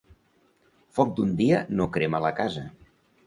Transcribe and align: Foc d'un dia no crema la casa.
Foc 0.99 1.11
d'un 1.19 1.35
dia 1.43 1.59
no 1.81 1.87
crema 1.97 2.25
la 2.27 2.35
casa. 2.43 2.65